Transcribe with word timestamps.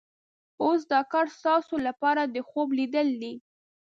اوس 0.63 0.81
دا 0.91 1.01
کار 1.13 1.27
ستاسو 1.37 1.75
لپاره 1.87 2.21
د 2.25 2.37
خوب 2.49 2.67
لیدل 2.79 3.07
دي. 3.21 3.33